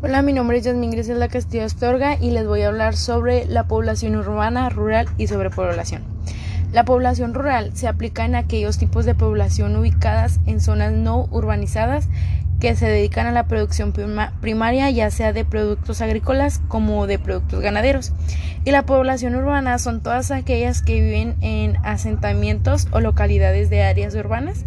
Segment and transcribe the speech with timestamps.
[0.00, 3.64] Hola, mi nombre es Yasmin Grisela Castillo Astorga y les voy a hablar sobre la
[3.64, 6.04] población urbana, rural y sobrepoblación.
[6.72, 12.06] La población rural se aplica en aquellos tipos de población ubicadas en zonas no urbanizadas
[12.60, 13.92] que se dedican a la producción
[14.40, 18.12] primaria, ya sea de productos agrícolas como de productos ganaderos.
[18.64, 24.14] Y la población urbana son todas aquellas que viven en asentamientos o localidades de áreas
[24.14, 24.64] urbanas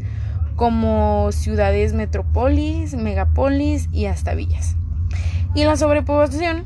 [0.58, 4.76] como ciudades metrópolis, megapolis y hasta villas.
[5.54, 6.66] Y la sobrepoblación.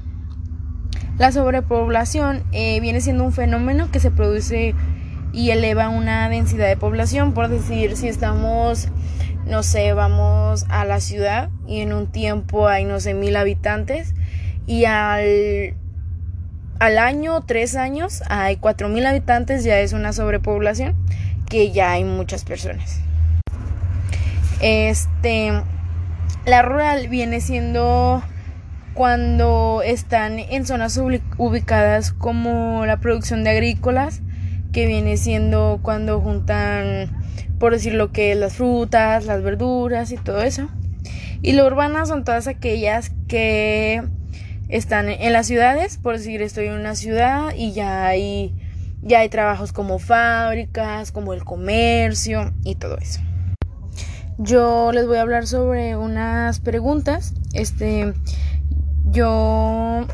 [1.18, 4.76] La sobrepoblación eh, viene siendo un fenómeno que se produce
[5.32, 8.90] y eleva una densidad de población, por decir, si estamos,
[9.46, 14.14] no sé, vamos a la ciudad y en un tiempo hay, no sé, mil habitantes
[14.66, 15.76] y al,
[16.80, 20.96] al año, tres años, hay cuatro mil habitantes, ya es una sobrepoblación,
[21.50, 23.02] que ya hay muchas personas.
[24.62, 25.52] Este,
[26.46, 28.24] la rural viene siendo
[28.96, 34.22] cuando están en zonas ubicadas como la producción de agrícolas,
[34.72, 37.12] que viene siendo cuando juntan,
[37.60, 40.70] por decir lo que es las frutas, las verduras y todo eso.
[41.42, 44.02] Y la urbana son todas aquellas que
[44.70, 48.56] están en las ciudades, por decir estoy en una ciudad y ya hay,
[49.02, 53.20] ya hay trabajos como fábricas, como el comercio y todo eso.
[54.38, 57.34] Yo les voy a hablar sobre unas preguntas.
[57.54, 58.14] Este,
[59.16, 60.06] yo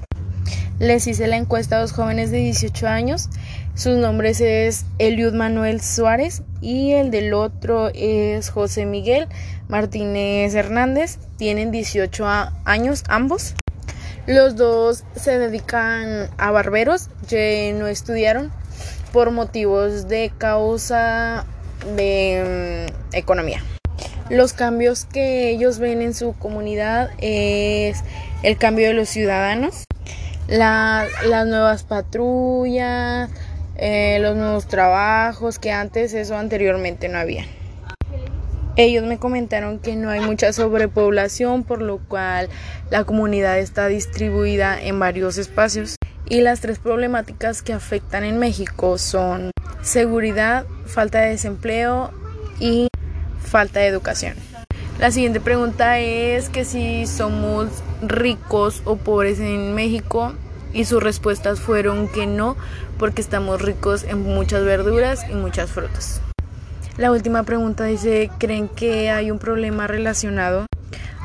[0.79, 3.29] les hice la encuesta a dos jóvenes de 18 años.
[3.73, 9.27] Sus nombres es Eliud Manuel Suárez y el del otro es José Miguel
[9.67, 11.17] Martínez Hernández.
[11.37, 12.25] Tienen 18
[12.63, 13.55] años ambos.
[14.27, 18.51] Los dos se dedican a barberos, que no estudiaron
[19.11, 21.45] por motivos de causa
[21.95, 23.63] de mm, economía.
[24.29, 28.03] Los cambios que ellos ven en su comunidad es
[28.43, 29.85] el cambio de los ciudadanos,
[30.47, 33.29] las nuevas patrullas,
[33.77, 37.45] eh, los nuevos trabajos que antes eso anteriormente no había.
[38.77, 42.49] Ellos me comentaron que no hay mucha sobrepoblación, por lo cual
[42.89, 45.97] la comunidad está distribuida en varios espacios.
[46.29, 52.11] Y las tres problemáticas que afectan en México son seguridad, falta de desempleo
[52.59, 52.87] y
[53.43, 54.50] falta de educación.
[54.99, 57.69] La siguiente pregunta es que si somos
[58.01, 60.33] ricos o pobres en México
[60.73, 62.55] y sus respuestas fueron que no,
[62.99, 66.21] porque estamos ricos en muchas verduras y muchas frutas.
[66.97, 70.67] La última pregunta dice, ¿creen que hay un problema relacionado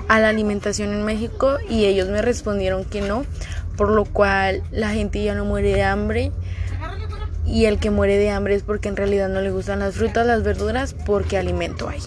[0.08, 1.58] a la alimentación en México?
[1.68, 3.24] Y ellos me respondieron que no,
[3.76, 6.32] por lo cual la gente ya no muere de hambre
[7.44, 10.26] y el que muere de hambre es porque en realidad no le gustan las frutas,
[10.26, 12.00] las verduras, porque alimento hay.